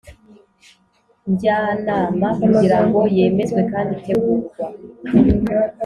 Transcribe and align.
Njyanama 1.31 2.27
kugira 2.41 2.77
ngo 2.85 2.99
yemezwe 3.15 3.61
kandi 3.71 3.91
itegurwa 3.99 4.63